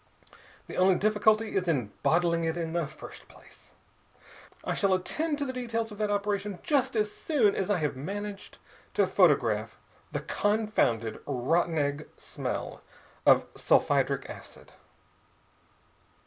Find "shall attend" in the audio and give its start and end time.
4.73-5.37